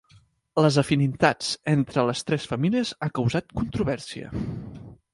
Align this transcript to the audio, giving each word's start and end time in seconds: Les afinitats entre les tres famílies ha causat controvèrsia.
Les 0.65 0.79
afinitats 0.81 1.51
entre 1.75 2.07
les 2.09 2.25
tres 2.31 2.49
famílies 2.55 2.97
ha 3.07 3.13
causat 3.21 3.57
controvèrsia. 3.63 4.37